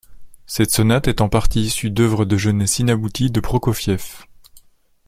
Cette 0.47 0.71
sonate 0.71 1.07
est 1.07 1.21
en 1.21 1.29
partie 1.29 1.61
issue 1.61 1.91
d'œuvres 1.91 2.25
de 2.25 2.35
jeunesse 2.35 2.79
inabouties 2.79 3.29
de 3.29 3.39
Prokofiev. 3.39 4.23